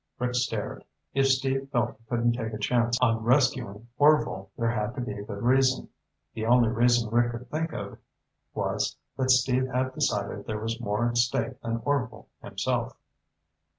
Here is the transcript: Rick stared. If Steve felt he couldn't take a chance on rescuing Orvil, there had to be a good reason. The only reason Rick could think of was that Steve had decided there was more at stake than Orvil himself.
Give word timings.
Rick 0.17 0.33
stared. 0.33 0.83
If 1.13 1.27
Steve 1.27 1.69
felt 1.71 1.91
he 1.95 2.03
couldn't 2.09 2.31
take 2.33 2.53
a 2.53 2.57
chance 2.57 2.97
on 3.01 3.21
rescuing 3.23 3.87
Orvil, 3.99 4.49
there 4.57 4.71
had 4.71 4.95
to 4.95 5.01
be 5.01 5.11
a 5.13 5.21
good 5.21 5.43
reason. 5.43 5.89
The 6.33 6.47
only 6.47 6.69
reason 6.69 7.11
Rick 7.11 7.33
could 7.33 7.51
think 7.51 7.71
of 7.71 7.99
was 8.55 8.97
that 9.17 9.29
Steve 9.29 9.67
had 9.67 9.93
decided 9.93 10.47
there 10.47 10.57
was 10.59 10.81
more 10.81 11.07
at 11.07 11.17
stake 11.17 11.61
than 11.61 11.83
Orvil 11.85 12.29
himself. 12.41 12.97